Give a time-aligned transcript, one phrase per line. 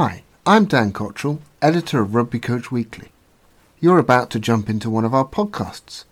[0.00, 0.14] Hi,
[0.46, 3.08] I'm Dan Cottrell, editor of Rugby Coach Weekly.
[3.80, 6.04] You're about to jump into one of our podcasts.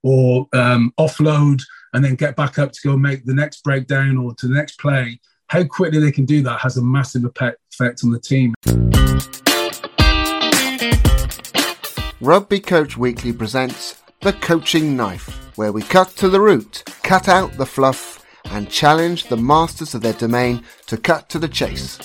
[0.03, 1.62] Or um, offload
[1.97, 4.79] and then get back up to go make the next breakdown or to the next
[4.79, 5.19] play.
[5.47, 8.53] How quickly they can do that has a massive effect on the team.
[12.20, 17.55] Rugby Coach Weekly presents The Coaching Knife, where we cut to the root, cut out
[17.55, 21.98] the fluff, and challenge the masters of their domain to cut to the chase.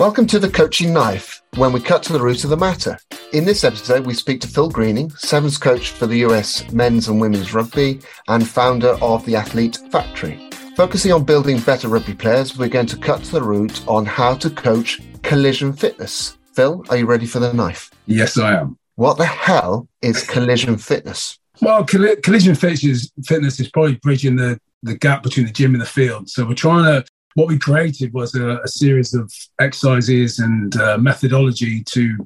[0.00, 2.98] Welcome to The Coaching Knife, when we cut to the root of the matter.
[3.32, 7.20] In this episode, we speak to Phil Greening, Sevens coach for the US men's and
[7.20, 10.48] women's rugby and founder of the Athlete Factory.
[10.76, 14.34] Focusing on building better rugby players, we're going to cut to the root on how
[14.34, 16.38] to coach collision fitness.
[16.54, 17.90] Phil, are you ready for the knife?
[18.06, 18.78] Yes, I am.
[18.94, 21.38] What the hell is collision fitness?
[21.60, 25.86] Well, collision fitness, fitness is probably bridging the, the gap between the gym and the
[25.86, 26.28] field.
[26.28, 30.98] So we're trying to, what we created was a, a series of exercises and uh,
[30.98, 32.16] methodology to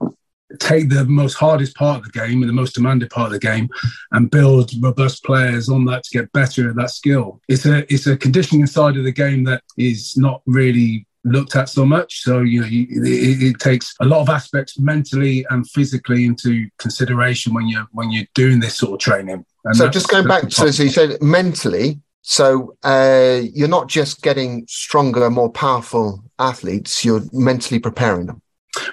[0.59, 3.39] take the most hardest part of the game and the most demanded part of the
[3.39, 3.69] game
[4.13, 7.41] and build robust players on that to get better at that skill.
[7.49, 11.69] It's a it's a conditioning side of the game that is not really looked at
[11.69, 12.23] so much.
[12.23, 16.69] So you know, you, it, it, takes a lot of aspects mentally and physically into
[16.79, 19.45] consideration when you're when you're doing this sort of training.
[19.65, 22.01] And so just going back, to so you said mentally.
[22.23, 27.05] So uh, you're not just getting stronger, more powerful athletes.
[27.05, 28.41] You're mentally preparing them.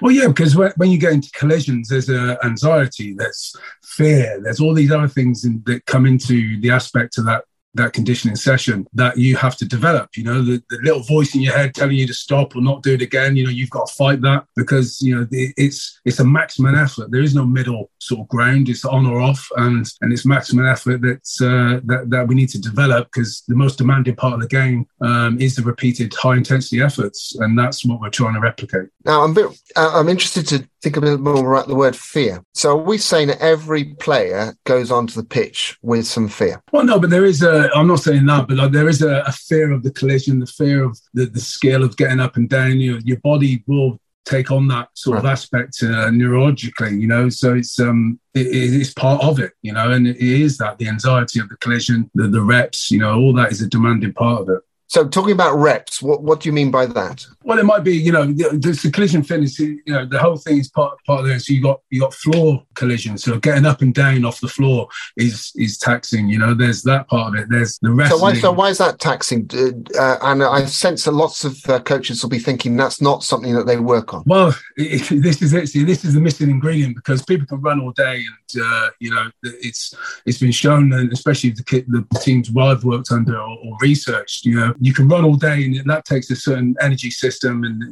[0.02, 2.09] Well, yeah, because when you get into collisions, there's
[2.44, 7.25] anxiety, there's fear, there's all these other things in, that come into the aspect of
[7.25, 7.45] that
[7.80, 11.41] that conditioning session that you have to develop you know the, the, little voice in
[11.41, 13.88] your head telling you to stop or not do it again you know you've got
[13.88, 17.11] to fight that because you know it's it's a maximum effort.
[17.11, 18.70] There is no middle sort of ground.
[18.70, 22.49] It's on or off and and it's maximum effort that's uh, that, that we need
[22.49, 26.36] to develop because the most demanding part of the game um, is the repeated high
[26.36, 28.89] intensity efforts and that's what we're trying to replicate.
[29.05, 32.71] Now i'm bit, i'm interested to think a bit more about the word fear so
[32.71, 36.99] are we saying that every player goes onto the pitch with some fear well no
[36.99, 39.71] but there is a I'm not saying that, but like, there is a, a, fear
[39.71, 42.79] of the collision, the fear of the, the scale of getting up and down.
[42.79, 45.25] You know, your body will take on that sort right.
[45.25, 47.29] of aspect uh, neurologically, you know.
[47.29, 50.87] So it's um it, it's part of it, you know, and it is that the
[50.87, 54.41] anxiety of the collision, the, the reps, you know, all that is a demanding part
[54.41, 54.61] of it.
[54.89, 57.23] So, talking about reps, what, what do you mean by that?
[57.44, 59.60] Well, it might be, you know, the, the collision fitness.
[59.60, 61.45] You know, the whole thing is part part of this.
[61.45, 63.20] So you got you got floor collision.
[63.20, 66.27] So getting up and down off the floor is is taxing.
[66.27, 67.50] You know, there's that part of it.
[67.52, 68.11] There's the rest.
[68.11, 69.48] So why so why is that taxing?
[69.54, 73.54] Uh, and I sense that lots of uh, coaches will be thinking that's not something
[73.54, 74.23] that they work on.
[74.26, 75.70] Well, it, it, this is it.
[75.70, 79.14] See, this is the missing ingredient because people can run all day, and uh, you
[79.14, 79.94] know, it's
[80.26, 84.56] it's been shown, and especially the, the teams I've worked under or, or researched, you
[84.56, 87.83] know you can run all day and that takes a certain energy system and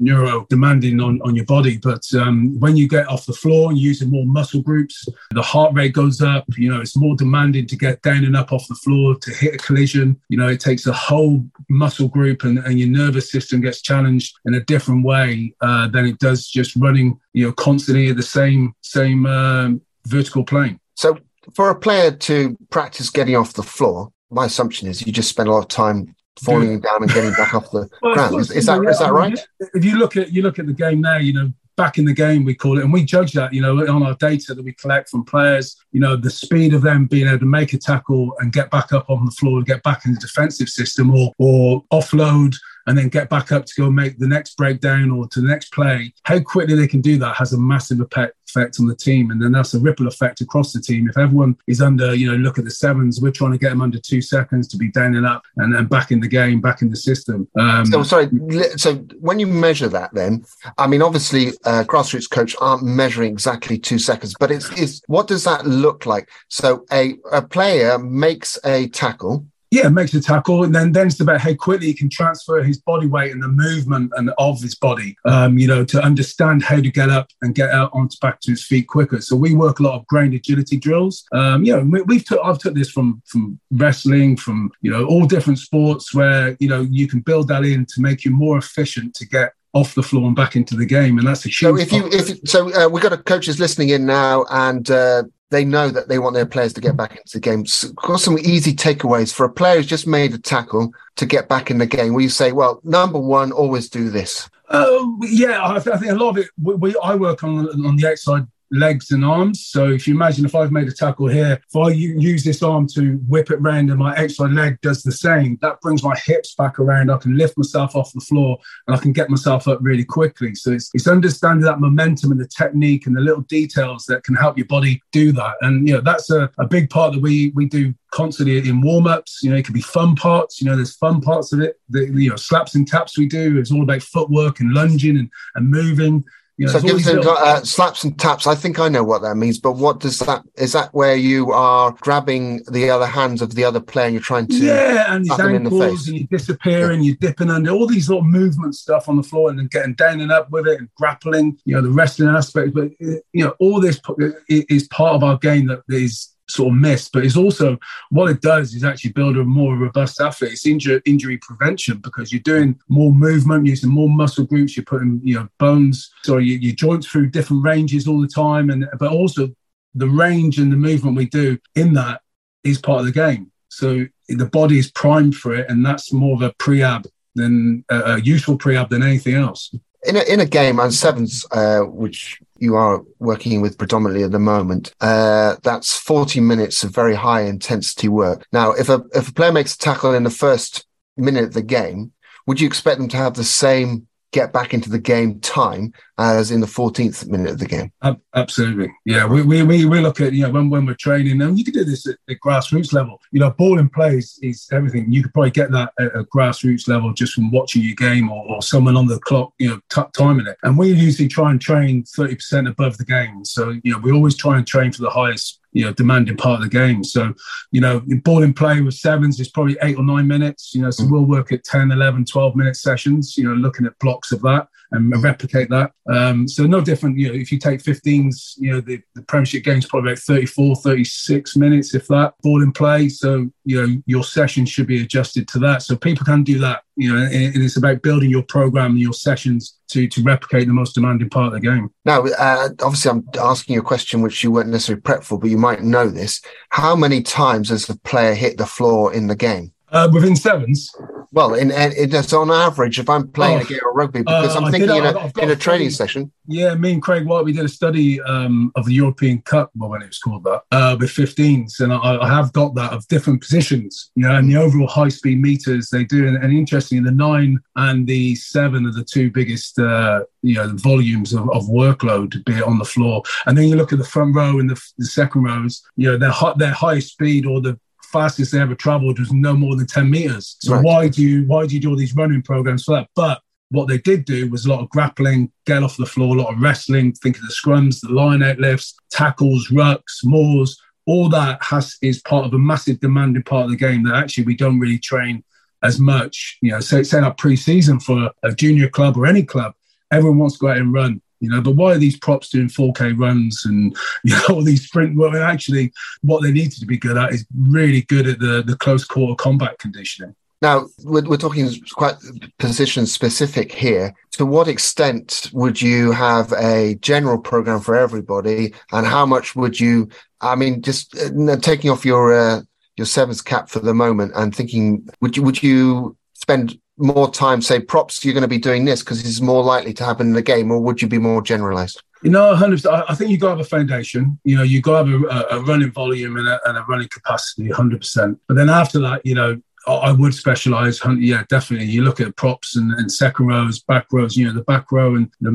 [0.00, 1.78] neuro demanding on, on your body.
[1.78, 5.74] But um, when you get off the floor and using more muscle groups, the heart
[5.74, 6.44] rate goes up.
[6.56, 9.54] You know, it's more demanding to get down and up off the floor to hit
[9.54, 10.20] a collision.
[10.28, 14.36] You know, it takes a whole muscle group and, and your nervous system gets challenged
[14.44, 18.22] in a different way uh, than it does just running, you know, constantly at the
[18.22, 20.80] same, same um, vertical plane.
[20.94, 21.18] So
[21.54, 25.48] for a player to practice getting off the floor, my assumption is you just spend
[25.48, 28.40] a lot of time falling down and getting back off the well, ground.
[28.40, 29.38] Is, is, that is that right?
[29.74, 32.12] If you look at you look at the game now, you know, back in the
[32.12, 34.72] game we call it, and we judge that, you know, on our data that we
[34.72, 38.34] collect from players, you know, the speed of them being able to make a tackle
[38.40, 41.32] and get back up on the floor and get back in the defensive system, or
[41.38, 42.54] or offload
[42.86, 45.72] and then get back up to go make the next breakdown or to the next
[45.72, 46.12] play.
[46.22, 48.00] How quickly they can do that has a massive
[48.48, 49.30] effect on the team.
[49.30, 51.08] And then that's a ripple effect across the team.
[51.08, 53.82] If everyone is under, you know, look at the sevens, we're trying to get them
[53.82, 56.82] under two seconds to be down and up and then back in the game, back
[56.82, 57.48] in the system.
[57.58, 58.28] Um, so, sorry.
[58.76, 60.44] So when you measure that, then,
[60.76, 65.26] I mean, obviously, uh, grassroots coach aren't measuring exactly two seconds, but it's, it's what
[65.26, 66.28] does that look like?
[66.48, 71.20] So a, a player makes a tackle yeah, makes a tackle, and then then it's
[71.20, 74.74] about how quickly he can transfer his body weight and the movement and of his
[74.74, 75.16] body.
[75.24, 78.52] Um, you know, to understand how to get up and get out onto back to
[78.52, 79.20] his feet quicker.
[79.20, 81.24] So we work a lot of ground agility drills.
[81.32, 85.04] Um, you know, we, have took I've took this from from wrestling, from you know
[85.06, 88.56] all different sports where you know you can build that in to make you more
[88.56, 91.58] efficient to get off the floor and back into the game, and that's a huge.
[91.58, 95.24] So if you if so, uh, we've got a coaches listening in now, and uh,
[95.50, 97.66] they know that they want their players to get back into the game.
[97.66, 101.48] So, got some easy takeaways for a player who's just made a tackle to get
[101.48, 102.12] back in the game.
[102.12, 104.48] Where you say, well, number one, always do this.
[104.68, 106.48] Uh, yeah, I, th- I, think a lot of it.
[106.62, 109.66] We, we, I work on on the outside legs and arms.
[109.66, 112.86] So if you imagine if I've made a tackle here, if I use this arm
[112.94, 116.54] to whip it round and my extra leg does the same, that brings my hips
[116.54, 117.10] back around.
[117.10, 120.54] I can lift myself off the floor and I can get myself up really quickly.
[120.54, 124.34] So it's, it's understanding that momentum and the technique and the little details that can
[124.34, 125.56] help your body do that.
[125.60, 129.40] And, you know, that's a, a big part that we, we do constantly in warm-ups
[129.42, 132.06] you know it could be fun parts you know there's fun parts of it the,
[132.06, 135.70] you know slaps and taps we do it's all about footwork and lunging and, and
[135.70, 136.24] moving
[136.58, 137.30] you know, so give little...
[137.30, 138.48] uh, slaps and taps.
[138.48, 140.42] I think I know what that means, but what does that?
[140.56, 144.22] Is that where you are grabbing the other hands of the other player and you're
[144.22, 147.06] trying to yeah, and his ankles and you're disappearing, yeah.
[147.06, 150.20] you're dipping under all these little movement stuff on the floor and then getting down
[150.20, 151.56] and up with it and grappling.
[151.64, 154.00] You know the wrestling aspect, but you know all this
[154.48, 157.08] is part of our game that is sort of miss.
[157.08, 157.78] But it's also
[158.10, 160.52] what it does is actually build a more robust athlete.
[160.52, 164.76] It's injury injury prevention because you're doing more movement, using more muscle groups.
[164.76, 168.70] You're putting you know bones, sorry, your, your joints through different ranges all the time,
[168.70, 169.48] and but also
[169.94, 172.20] the range and the movement we do in that
[172.64, 173.50] is part of the game.
[173.68, 178.20] So the body is primed for it, and that's more of a prehab than a,
[178.20, 179.74] useful prehab than anything else.
[180.06, 184.30] In a, in a game and sevens, uh, which you are working with predominantly at
[184.30, 188.46] the moment, uh, that's 40 minutes of very high intensity work.
[188.52, 190.86] Now, if a, if a player makes a tackle in the first
[191.16, 192.12] minute of the game,
[192.46, 196.50] would you expect them to have the same get back into the game time as
[196.50, 197.92] in the 14th minute of the game.
[198.34, 198.92] Absolutely.
[199.04, 199.26] Yeah.
[199.26, 201.74] We, we, we, we look at, you know, when, when we're training, and you can
[201.74, 203.20] do this at, grassroots level.
[203.32, 205.10] You know, ball in play is, is, everything.
[205.10, 208.44] You could probably get that at a grassroots level just from watching your game or,
[208.46, 210.58] or someone on the clock, you know, t- timing it.
[210.62, 213.44] And we usually try and train 30% above the game.
[213.44, 216.60] So, you know, we always try and train for the highest you know, demanding part
[216.60, 217.04] of the game.
[217.04, 217.32] So,
[217.70, 220.90] you know, ball in play with sevens is probably eight or nine minutes, you know,
[220.90, 221.12] so mm.
[221.12, 224.66] we'll work at 10, 11, 12 minute sessions, you know, looking at blocks of that
[224.92, 225.92] and replicate that.
[226.10, 229.64] Um, so no different, you know, if you take 15s, you know, the, the Premiership
[229.64, 233.08] game's probably about 34, 36 minutes, if that, ball in play.
[233.08, 235.82] So, you know, your session should be adjusted to that.
[235.82, 239.00] So people can do that, you know, and, and it's about building your program and
[239.00, 241.90] your sessions to to replicate the most demanding part of the game.
[242.04, 245.50] Now, uh, obviously, I'm asking you a question which you weren't necessarily prepped for, but
[245.50, 246.40] you might know this.
[246.70, 249.72] How many times has the player hit the floor in the game?
[249.90, 250.94] Uh, within sevens.
[251.30, 252.98] Well, in, in it's on average.
[252.98, 255.50] If I'm playing oh, a game of rugby, because uh, I'm thinking in a, in
[255.50, 256.32] a training session.
[256.46, 259.90] Yeah, me and Craig White, we did a study um, of the European Cup, well,
[259.90, 263.06] when it was called that, uh, with 15s, and I, I, have got that of
[263.08, 264.10] different positions.
[264.14, 267.58] You know, and the overall high speed meters they do, and, and interestingly, the nine
[267.76, 269.78] and the seven are the two biggest.
[269.78, 273.74] Uh, you know, volumes of, of workload be it on the floor, and then you
[273.74, 275.82] look at the front row and the, the second rows.
[275.96, 277.78] You know, their their high speed or the
[278.12, 280.56] fastest they ever traveled was no more than 10 meters.
[280.60, 280.84] So right.
[280.84, 283.08] why do you why do you do all these running programs for that?
[283.14, 283.40] But
[283.70, 286.52] what they did do was a lot of grappling, get off the floor, a lot
[286.52, 291.62] of wrestling, think of the scrums, the line out lifts, tackles, rucks, mauls, all that
[291.62, 294.78] has is part of a massive demanding part of the game that actually we don't
[294.78, 295.42] really train
[295.82, 296.58] as much.
[296.60, 299.72] You know, so set up pre-season for a junior club or any club,
[300.12, 301.60] everyone wants to go out and run you know.
[301.60, 305.16] But why are these props doing 4K runs and you know all these sprint?
[305.16, 305.92] Well, actually,
[306.22, 309.34] what they needed to be good at is really good at the the close quarter
[309.34, 310.34] combat conditioning.
[310.60, 312.16] Now, we're, we're talking quite
[312.58, 314.12] position specific here.
[314.32, 319.78] To what extent would you have a general program for everybody, and how much would
[319.78, 320.08] you?
[320.40, 322.62] I mean, just uh, taking off your uh,
[322.96, 327.62] your sevens cap for the moment and thinking, would you would you spend more time,
[327.62, 330.32] say props, you're going to be doing this because it's more likely to happen in
[330.32, 332.02] the game, or would you be more generalized?
[332.22, 333.04] You know, 100%.
[333.08, 334.38] I think you've got to have a foundation.
[334.44, 337.08] You know, you've got to have a, a running volume and a, and a, running
[337.08, 338.38] capacity, 100%.
[338.48, 341.00] But then after that, you know, I would specialize.
[341.18, 341.86] Yeah, definitely.
[341.86, 344.36] You look at props and, and, second rows, back rows.
[344.36, 345.50] You know, the back row and the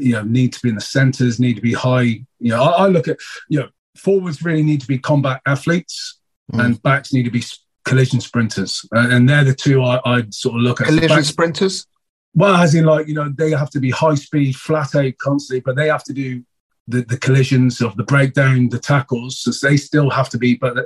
[0.00, 2.20] you know need to be in the centers, need to be high.
[2.40, 6.18] You know, I, I look at you know forwards really need to be combat athletes,
[6.52, 6.64] mm.
[6.64, 7.44] and backs need to be
[7.86, 10.88] collision sprinters, uh, and they're the two I, I'd sort of look at.
[10.88, 11.86] Collision sprinters.
[12.34, 15.60] Well, as in like you know they have to be high speed, flat out constantly,
[15.60, 16.44] but they have to do
[16.88, 19.38] the, the collisions of the breakdown, the tackles.
[19.38, 20.76] So they still have to be, but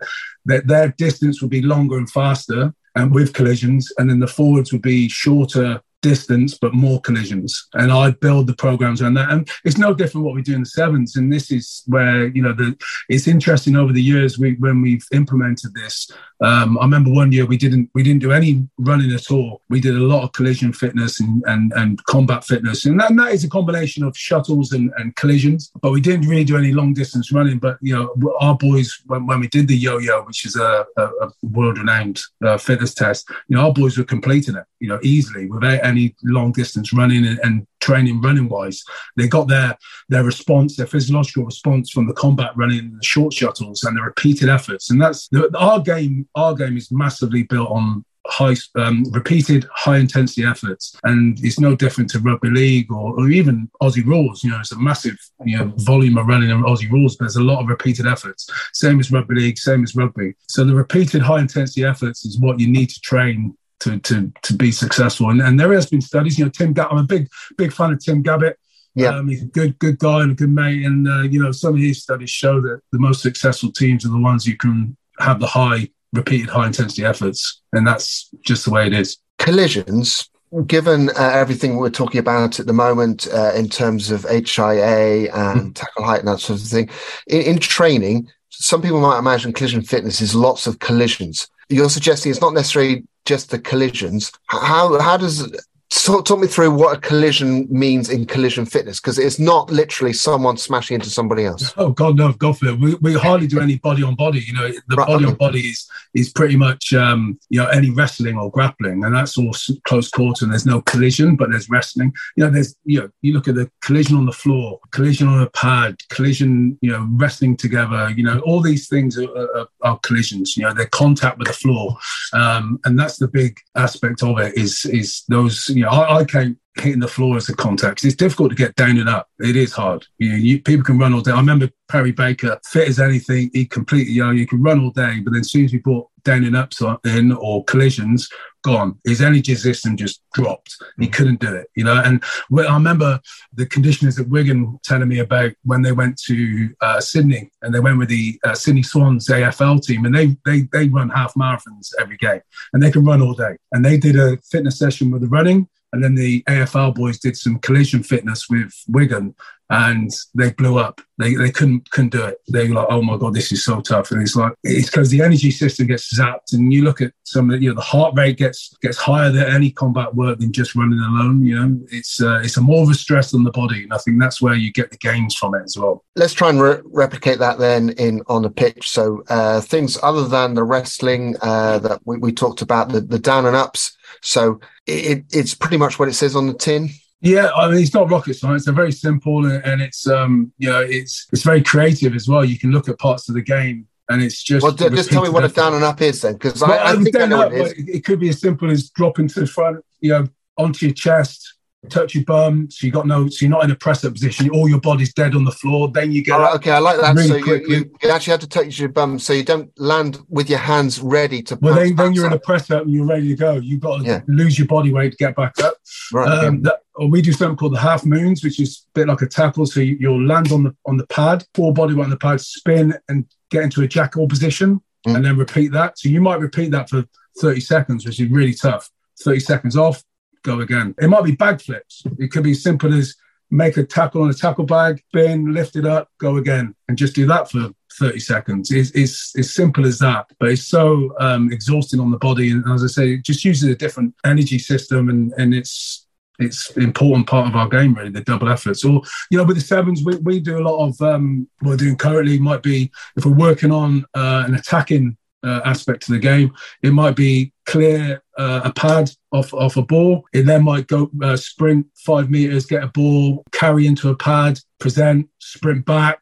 [0.44, 4.72] their, their distance would be longer and faster, and with collisions, and then the forwards
[4.72, 7.68] would be shorter distance, but more collisions.
[7.74, 9.30] And I build the programs around that.
[9.30, 11.16] And it's no different what we do in the sevens.
[11.16, 12.76] And this is where, you know, the
[13.08, 16.10] it's interesting over the years we, when we've implemented this.
[16.42, 19.62] Um, I remember one year we didn't we didn't do any running at all.
[19.68, 22.86] We did a lot of collision fitness and and, and combat fitness.
[22.86, 26.28] And that, and that is a combination of shuttles and, and collisions, but we didn't
[26.28, 27.58] really do any long distance running.
[27.58, 31.02] But you know, our boys when, when we did the yo-yo, which is a, a,
[31.02, 35.46] a world-renowned uh, fitness test, you know, our boys were completing it, you know, easily
[35.46, 38.82] without any long distance running and, and training running wise.
[39.16, 39.76] They got their
[40.08, 44.48] their response, their physiological response from the combat running, the short shuttles, and the repeated
[44.48, 44.90] efforts.
[44.90, 46.28] And that's our game.
[46.34, 51.74] Our game is massively built on high um, repeated high intensity efforts and it's no
[51.74, 55.56] different to rugby league or, or even aussie rules you know it's a massive you
[55.56, 59.00] know volume of running in aussie rules but there's a lot of repeated efforts same
[59.00, 62.68] as rugby league same as rugby so the repeated high intensity efforts is what you
[62.68, 65.30] need to train to to to be successful.
[65.30, 66.38] And, and there has been studies.
[66.38, 66.74] You know, Tim.
[66.78, 68.54] I'm a big big fan of Tim Gabbett.
[68.94, 70.84] Yeah, um, he's a good good guy and a good mate.
[70.84, 74.10] And uh, you know, some of his studies show that the most successful teams are
[74.10, 78.70] the ones who can have the high repeated high intensity efforts, and that's just the
[78.70, 79.18] way it is.
[79.38, 80.28] Collisions.
[80.66, 85.60] Given uh, everything we're talking about at the moment uh, in terms of HIA and
[85.60, 85.74] mm.
[85.76, 86.90] tackle height and that sort of thing,
[87.28, 91.48] in, in training, some people might imagine collision fitness is lots of collisions.
[91.68, 94.32] You're suggesting it's not necessarily just the collisions.
[94.46, 95.50] How how does
[95.90, 100.12] talk, talk me through what a collision means in collision fitness because it's not literally
[100.12, 101.72] someone smashing into somebody else.
[101.76, 102.78] Oh God, no, God for it.
[102.78, 104.40] We, we hardly do any body on body.
[104.40, 107.90] You know, the right, body on body is is pretty much um, you know any
[107.90, 109.54] wrestling or grappling, and that's all
[109.84, 110.44] close quarter.
[110.44, 112.12] And there's no collision, but there's wrestling.
[112.36, 115.42] You know, there's you know you look at the collision on the floor, collision on
[115.42, 116.78] a pad, collision.
[116.80, 118.10] You know, wrestling together.
[118.10, 120.56] You know, all these things are, are, are collisions.
[120.56, 121.96] You know, they're contact with the floor,
[122.32, 124.56] um, and that's the big aspect of it.
[124.56, 128.04] Is is those you know, I, I can't hitting the floor as a contact.
[128.04, 129.28] It's difficult to get down and up.
[129.40, 130.06] It is hard.
[130.18, 131.32] You, you, people can run all day.
[131.32, 133.50] I remember Perry Baker, fit as anything.
[133.52, 135.78] He completely, you know, you can run all day, but then as soon as we
[135.78, 138.28] brought down and ups in or collisions,
[138.62, 138.98] gone.
[139.04, 140.76] His energy system just dropped.
[140.98, 141.12] He mm.
[141.12, 142.00] couldn't do it, you know.
[142.04, 142.22] And
[142.56, 143.20] I remember
[143.54, 147.80] the conditioners at Wigan telling me about when they went to uh, Sydney and they
[147.80, 151.92] went with the uh, Sydney Swans AFL team, and they they they run half marathons
[151.98, 152.40] every game,
[152.72, 153.56] and they can run all day.
[153.72, 157.36] And they did a fitness session with the running and then the AFL boys did
[157.36, 159.34] some collision fitness with Wigan,
[159.70, 161.00] and they blew up.
[161.18, 162.38] They, they couldn't couldn't do it.
[162.50, 164.10] They were like, oh my god, this is so tough.
[164.10, 167.50] And it's like it's because the energy system gets zapped, and you look at some
[167.50, 170.52] of the, you know the heart rate gets gets higher than any combat work than
[170.52, 171.44] just running alone.
[171.44, 173.98] You know, it's uh, it's a more of a stress on the body, and I
[173.98, 176.04] think that's where you get the gains from it as well.
[176.16, 178.90] Let's try and re- replicate that then in on the pitch.
[178.90, 183.18] So uh, things other than the wrestling uh, that we, we talked about, the, the
[183.18, 186.90] down and ups so it, it's pretty much what it says on the tin.
[187.22, 188.64] Yeah, I mean, it's not rocket science.
[188.64, 192.44] They're very simple, and, and it's um, you know, it's it's very creative as well.
[192.44, 194.62] You can look at parts of the game and it's just.
[194.62, 196.96] Well, just tell me what a down and up is then, because well, I, I
[196.96, 199.84] think I know up, it, it could be as simple as dropping to the front,
[200.00, 200.26] you know,
[200.58, 201.54] onto your chest,
[201.88, 204.50] touch your bum, so you got no, so you're not in a press up position.
[204.50, 205.88] All your body's dead on the floor.
[205.88, 206.72] Then you get oh, okay.
[206.72, 207.16] I like that.
[207.16, 210.18] Really so you, you, you, actually have to touch your bum, so you don't land
[210.28, 211.58] with your hands ready to.
[211.60, 212.32] Well, then, then you're up.
[212.32, 213.54] in a press up and you're ready to go.
[213.54, 214.20] You've got to yeah.
[214.28, 215.74] lose your body weight to get back up.
[216.12, 216.44] Right.
[216.44, 219.22] Um, that, or we do something called the half moons, which is a bit like
[219.22, 219.64] a tackle.
[219.64, 222.40] So you, will land on the on the pad, full body weight on the pad,
[222.40, 225.16] spin and get into a jackal position, mm.
[225.16, 225.98] and then repeat that.
[225.98, 227.04] So you might repeat that for
[227.40, 228.90] 30 seconds, which is really tough.
[229.22, 230.02] 30 seconds off,
[230.42, 230.94] go again.
[231.00, 232.02] It might be bag flips.
[232.18, 233.16] It could be simple as
[233.50, 237.14] make a tackle on a tackle bag, spin, lift it up, go again, and just
[237.14, 238.70] do that for 30 seconds.
[238.70, 242.50] It's, it's as simple as that, but it's so um, exhausting on the body.
[242.52, 246.06] And as I say, it just uses a different energy system, and, and it's
[246.38, 248.82] it's important part of our game, really, the double efforts.
[248.82, 251.76] Or, you know, with the sevens, we, we do a lot of um, what we're
[251.76, 256.18] doing currently might be if we're working on uh, an attacking uh, aspect to the
[256.18, 256.54] game.
[256.82, 260.24] It might be clear uh, a pad off, off a ball.
[260.32, 264.58] It then might go uh, sprint five meters, get a ball, carry into a pad,
[264.78, 266.20] present, sprint back,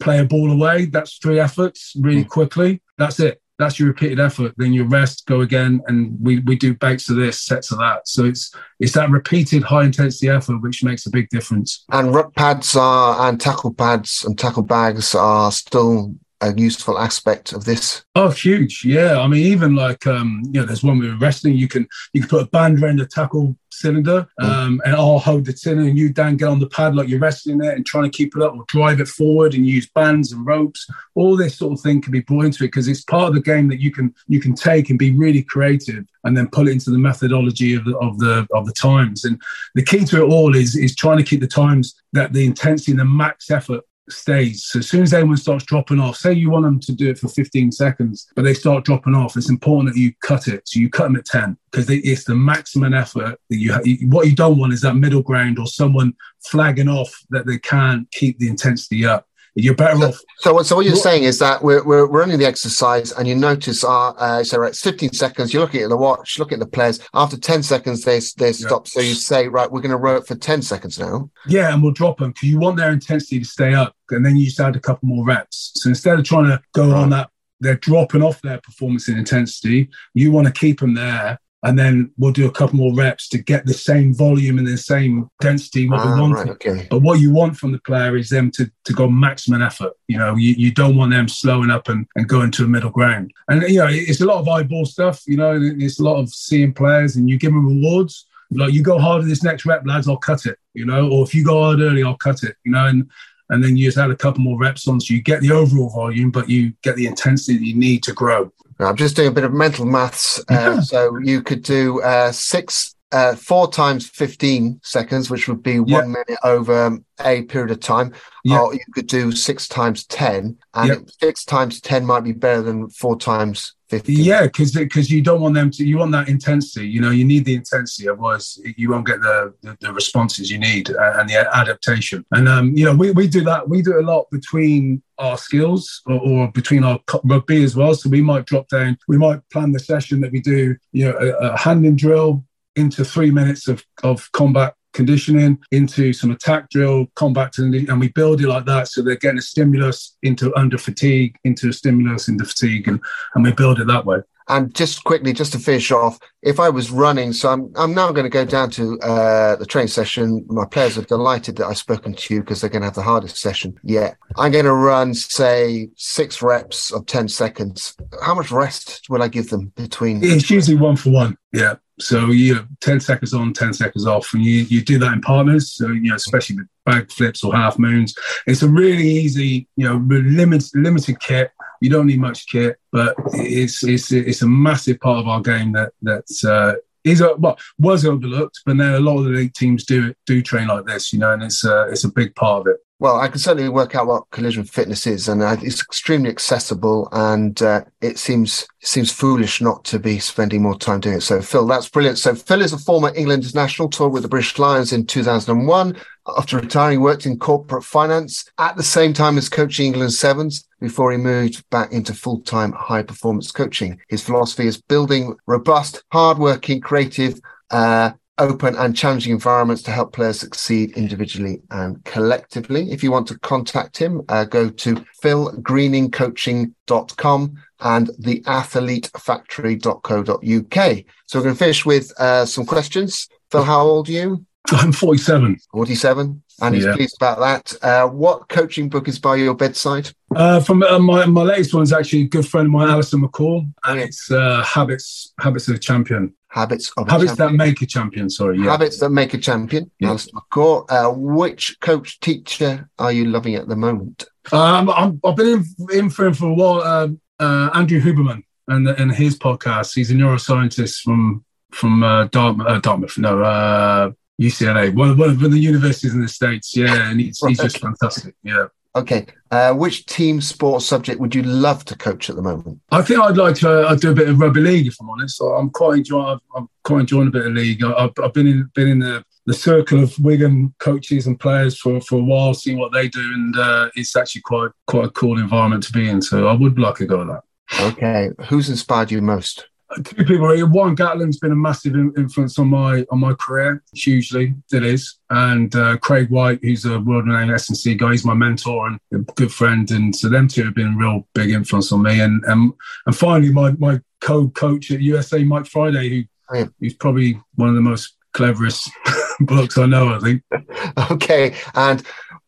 [0.00, 0.86] play a ball away.
[0.86, 2.28] That's three efforts really hmm.
[2.28, 2.82] quickly.
[2.98, 3.40] That's it.
[3.58, 4.54] That's your repeated effort.
[4.56, 8.08] Then you rest, go again, and we, we do bakes of this, sets of that.
[8.08, 11.84] So it's it's that repeated high intensity effort which makes a big difference.
[11.92, 17.52] And ruck pads are and tackle pads and tackle bags are still a useful aspect
[17.52, 18.04] of this?
[18.14, 18.84] Oh, huge!
[18.84, 21.56] Yeah, I mean, even like um, you know, there's one with wrestling.
[21.56, 24.44] You can you can put a band around the tackle cylinder, mm.
[24.44, 27.20] um, and I'll hold the cylinder, and you Dan get on the pad like you're
[27.20, 30.32] wrestling it and trying to keep it up, or drive it forward and use bands
[30.32, 30.86] and ropes.
[31.14, 33.42] All this sort of thing can be brought into it because it's part of the
[33.42, 36.72] game that you can you can take and be really creative, and then pull it
[36.72, 39.24] into the methodology of the of the of the times.
[39.24, 39.40] And
[39.74, 42.92] the key to it all is is trying to keep the times that the intensity
[42.92, 44.64] and the max effort stays.
[44.64, 47.18] So as soon as anyone starts dropping off, say you want them to do it
[47.18, 50.66] for 15 seconds, but they start dropping off, it's important that you cut it.
[50.66, 53.82] So you cut them at 10 because it's the maximum effort that you have.
[54.04, 56.14] What you don't want is that middle ground or someone
[56.44, 59.26] flagging off that they can't keep the intensity up.
[59.54, 60.20] You're better so, off.
[60.38, 63.82] So, so what you're saying is that we're, we're running the exercise, and you notice,
[63.84, 65.52] our, uh, so right, it's 15 seconds.
[65.52, 67.00] You're looking at the watch, looking at the players.
[67.14, 68.86] After 10 seconds, they they stop.
[68.86, 68.90] Yeah.
[68.90, 71.30] So you say, right, we're going to row it for 10 seconds now.
[71.46, 74.36] Yeah, and we'll drop them because you want their intensity to stay up, and then
[74.36, 75.72] you just add a couple more reps.
[75.74, 77.02] So instead of trying to go right.
[77.02, 77.30] on that,
[77.60, 79.90] they're dropping off their performance and intensity.
[80.14, 83.38] You want to keep them there and then we'll do a couple more reps to
[83.38, 86.34] get the same volume and the same density what ah, we want.
[86.34, 86.86] Right, okay.
[86.90, 89.92] But what you want from the player is them to, to go maximum effort.
[90.08, 92.90] You know, you, you don't want them slowing up and, and going to a middle
[92.90, 93.32] ground.
[93.48, 95.22] And you know, it's a lot of eyeball stuff.
[95.26, 98.26] You know, it's a lot of seeing players, and you give them rewards.
[98.52, 100.58] Like you go harder this next rep, lads, I'll cut it.
[100.72, 102.56] You know, or if you go hard early, I'll cut it.
[102.64, 103.08] You know, and
[103.50, 105.90] and then you just add a couple more reps on, so you get the overall
[105.90, 108.50] volume, but you get the intensity that you need to grow.
[108.86, 110.42] I'm just doing a bit of mental maths.
[110.48, 115.72] Uh, so you could do uh, six, uh, four times 15 seconds, which would be
[115.72, 115.98] yeah.
[115.98, 118.12] one minute over a period of time.
[118.44, 118.60] Yeah.
[118.60, 120.96] Or you could do six times 10, and yeah.
[121.20, 124.20] six times 10 might be better than four times 15.
[124.20, 126.88] Yeah, because because you don't want them to, you want that intensity.
[126.88, 130.58] You know, you need the intensity, otherwise you won't get the the, the responses you
[130.58, 132.24] need uh, and the adaptation.
[132.30, 133.68] And um, you know, we, we do that.
[133.68, 137.94] We do a lot between our skills or, or, between our rugby as well.
[137.94, 138.96] So we might drop down.
[139.06, 140.76] We might plan the session that we do.
[140.92, 142.44] You know, a, a handing drill
[142.76, 148.40] into three minutes of of combat conditioning into some attack drill, combat, and we build
[148.40, 148.88] it like that.
[148.88, 153.00] So they're getting a stimulus into under fatigue, into a stimulus into fatigue, and,
[153.34, 154.18] and we build it that way.
[154.48, 158.10] And just quickly, just to finish off, if I was running, so I'm, I'm now
[158.10, 160.44] going to go down to uh, the training session.
[160.48, 163.02] My players are delighted that I've spoken to you because they're going to have the
[163.02, 164.16] hardest session yet.
[164.36, 167.96] I'm going to run, say, six reps of 10 seconds.
[168.24, 170.18] How much rest will I give them between?
[170.24, 171.38] It's usually one for one.
[171.52, 171.76] Yeah.
[172.00, 174.32] So you know, 10 seconds on, 10 seconds off.
[174.34, 175.72] And you, you do that in partners.
[175.72, 178.14] So, you know, especially with bag flips or half moons.
[178.46, 181.52] It's a really easy, you know, limited, limited kit.
[181.80, 185.72] You don't need much kit, but it's, it's, it's a massive part of our game
[185.72, 189.54] that, that's, uh, is a, well was overlooked, but now a lot of the elite
[189.54, 192.60] teams do do train like this, you know, and it's uh, it's a big part
[192.60, 192.76] of it.
[193.00, 197.60] Well, I can certainly work out what collision fitness is, and it's extremely accessible, and
[197.62, 201.22] uh, it seems seems foolish not to be spending more time doing it.
[201.22, 202.18] So, Phil, that's brilliant.
[202.18, 205.96] So, Phil is a former England international, toured with the British Lions in 2001.
[206.36, 210.68] After retiring, he worked in corporate finance at the same time as coaching England Sevens
[210.78, 213.98] before he moved back into full-time high performance coaching.
[214.08, 220.40] His philosophy is building robust, hardworking, creative, uh, open and challenging environments to help players
[220.40, 222.90] succeed individually and collectively.
[222.90, 231.04] If you want to contact him, uh, go to philgreeningcoaching.com and theathletefactory.co.uk.
[231.26, 233.28] So we're going to finish with uh, some questions.
[233.50, 234.44] Phil, how old are you?
[234.72, 235.58] I'm 47.
[235.72, 236.42] 47.
[236.62, 236.94] And he's yeah.
[236.94, 237.72] pleased about that.
[237.82, 240.10] Uh, what coaching book is by your bedside?
[240.34, 243.22] Uh, from uh, my, my latest one is actually a good friend of mine, Alison
[243.22, 246.34] McCall, and it's uh, Habits Habits of a Champion.
[246.50, 248.28] Habits of Habits that make a champion.
[248.28, 248.72] Sorry, yeah.
[248.72, 249.90] Habits that make a champion.
[250.00, 250.16] Yeah.
[250.34, 250.84] McCall.
[250.90, 254.24] Uh, which coach teacher are you loving at the moment?
[254.52, 256.82] Um, i have been in, in, for him for a while.
[256.82, 259.94] Um, uh, Andrew Huberman and and his podcast.
[259.94, 262.00] He's a neuroscientist from from
[262.32, 262.82] Dartmouth.
[262.82, 264.14] Dartmouth, no.
[264.40, 266.74] UCLA, one, one of the universities in the States.
[266.74, 267.50] Yeah, and he's, right.
[267.50, 268.34] he's just fantastic.
[268.42, 268.68] Yeah.
[268.96, 269.26] Okay.
[269.52, 272.80] Uh, which team sports subject would you love to coach at the moment?
[272.90, 275.36] I think I'd like to uh, do a bit of rugby league, if I'm honest.
[275.36, 276.38] So I'm quite enjoying.
[276.56, 277.82] I'm quite enjoying a bit of league.
[277.84, 282.00] I've, I've been in been in the, the circle of Wigan coaches and players for,
[282.00, 285.38] for a while, seeing what they do, and uh, it's actually quite quite a cool
[285.38, 286.20] environment to be in.
[286.20, 287.42] So I would like to go at that.
[287.80, 288.30] Okay.
[288.48, 289.66] Who's inspired you most?
[290.04, 290.46] Two people.
[290.68, 294.54] Warren Gatland's been a massive influence on my on my career, hugely.
[294.72, 299.00] It is, and uh, Craig White, who's a world-renowned S&C guy, he's my mentor and
[299.12, 302.20] a good friend, and so them two have been a real big influence on me.
[302.20, 302.72] And and,
[303.06, 306.24] and finally, my my co-coach at USA, Mike Friday, who
[306.56, 308.88] oh, who's probably one of the most cleverest
[309.40, 310.14] blokes I know.
[310.14, 310.42] I think.
[311.10, 312.00] okay, and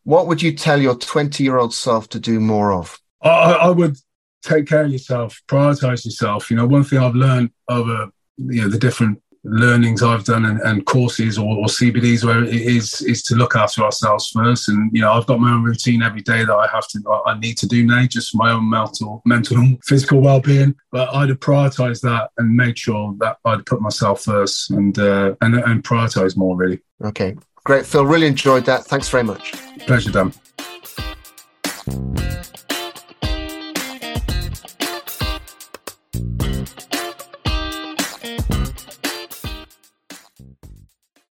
[0.03, 3.01] what would you tell your twenty-year-old self to do more of?
[3.21, 3.97] I, I would
[4.43, 6.51] take care of yourself, prioritize yourself.
[6.51, 10.61] You know, one thing I've learned over you know the different learnings I've done and,
[10.61, 14.69] and courses or, or, CPDs where it is is to look after ourselves first.
[14.69, 17.37] And you know, I've got my own routine every day that I have to I
[17.39, 20.75] need to do now just for my own mental mental and physical well being.
[20.91, 25.35] But I'd have prioritized that and made sure that I'd put myself first and uh,
[25.41, 26.79] and and prioritize more really.
[27.03, 27.35] Okay.
[27.65, 28.05] Great, Phil.
[28.05, 28.85] Really enjoyed that.
[28.85, 29.53] Thanks very much.
[29.79, 30.33] Pleasure, Dan.